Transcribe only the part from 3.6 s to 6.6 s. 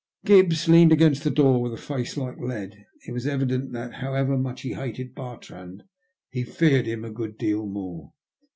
that however much he hated Bartrand he